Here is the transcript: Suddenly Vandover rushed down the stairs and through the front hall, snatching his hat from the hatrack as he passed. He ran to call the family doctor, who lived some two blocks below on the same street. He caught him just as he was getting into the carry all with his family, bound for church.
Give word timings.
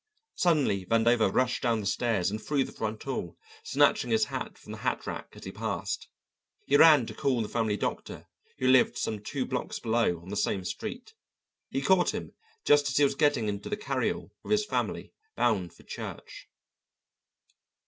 Suddenly 0.33 0.87
Vandover 0.87 1.31
rushed 1.31 1.61
down 1.61 1.79
the 1.79 1.85
stairs 1.85 2.31
and 2.31 2.41
through 2.41 2.63
the 2.63 2.71
front 2.71 3.03
hall, 3.03 3.37
snatching 3.61 4.09
his 4.09 4.25
hat 4.25 4.57
from 4.57 4.71
the 4.71 4.79
hatrack 4.79 5.27
as 5.35 5.43
he 5.43 5.51
passed. 5.51 6.07
He 6.65 6.75
ran 6.75 7.05
to 7.05 7.13
call 7.13 7.43
the 7.43 7.47
family 7.47 7.77
doctor, 7.77 8.25
who 8.57 8.67
lived 8.67 8.97
some 8.97 9.19
two 9.23 9.45
blocks 9.45 9.77
below 9.77 10.19
on 10.19 10.29
the 10.29 10.35
same 10.35 10.65
street. 10.65 11.13
He 11.69 11.83
caught 11.83 12.15
him 12.15 12.33
just 12.65 12.87
as 12.87 12.97
he 12.97 13.03
was 13.03 13.13
getting 13.13 13.47
into 13.47 13.69
the 13.69 13.77
carry 13.77 14.11
all 14.11 14.33
with 14.41 14.53
his 14.53 14.65
family, 14.65 15.13
bound 15.35 15.71
for 15.71 15.83
church. 15.83 16.47